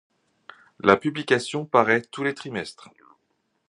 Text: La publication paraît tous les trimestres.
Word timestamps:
La 0.79 0.97
publication 0.97 1.63
paraît 1.63 2.01
tous 2.01 2.23
les 2.23 2.33
trimestres. 2.33 2.89